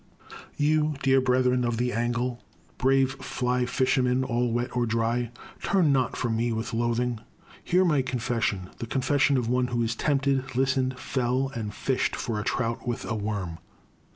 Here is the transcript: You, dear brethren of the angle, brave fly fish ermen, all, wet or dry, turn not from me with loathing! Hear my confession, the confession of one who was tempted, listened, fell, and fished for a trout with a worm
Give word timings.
You, 0.57 0.95
dear 1.03 1.21
brethren 1.21 1.63
of 1.63 1.77
the 1.77 1.93
angle, 1.93 2.43
brave 2.79 3.11
fly 3.23 3.67
fish 3.67 3.99
ermen, 3.99 4.23
all, 4.27 4.51
wet 4.51 4.75
or 4.75 4.87
dry, 4.87 5.29
turn 5.61 5.91
not 5.91 6.15
from 6.17 6.35
me 6.35 6.51
with 6.51 6.73
loathing! 6.73 7.19
Hear 7.63 7.85
my 7.85 8.01
confession, 8.01 8.71
the 8.79 8.87
confession 8.87 9.37
of 9.37 9.47
one 9.47 9.67
who 9.67 9.77
was 9.77 9.95
tempted, 9.95 10.55
listened, 10.55 10.97
fell, 10.97 11.49
and 11.53 11.71
fished 11.71 12.15
for 12.15 12.39
a 12.39 12.43
trout 12.43 12.87
with 12.87 13.05
a 13.05 13.13
worm 13.13 13.59